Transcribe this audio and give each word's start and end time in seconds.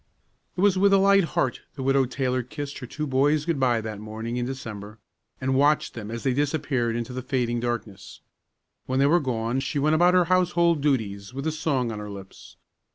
It 0.57 0.61
was 0.61 0.79
with 0.79 0.93
a 0.93 0.97
light 0.97 1.23
heart 1.37 1.57
that 1.61 1.75
the 1.75 1.83
Widow 1.83 2.05
Taylor 2.05 2.41
kissed 2.41 2.79
her 2.79 2.87
two 2.87 3.05
boys 3.05 3.45
good 3.45 3.59
by 3.59 3.81
that 3.81 3.99
morning 3.99 4.37
in 4.37 4.47
December, 4.47 4.97
and 5.39 5.53
watched 5.53 5.93
them 5.93 6.09
as 6.09 6.23
they 6.23 6.33
disappeared 6.33 6.95
into 6.95 7.13
the 7.13 7.21
fading 7.21 7.59
darkness. 7.59 8.19
When 8.87 8.97
they 8.97 9.05
were 9.05 9.19
gone 9.19 9.59
she 9.59 9.77
went 9.77 9.93
about 9.93 10.15
her 10.15 10.25
household 10.25 10.81
duties 10.81 11.35
with 11.35 11.45
a 11.45 11.51
song 11.51 11.91
on 11.91 11.99
her 11.99 12.09
lips. 12.09 12.57